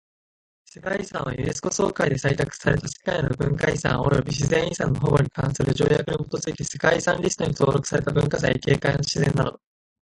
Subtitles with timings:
[0.65, 9.59] 世界遺産はユネスコ総会で採択された世界の文化遺産及び自然遺産の保護に関する条約に基づいて世界遺産リストに登録された文化財、景観、自然など。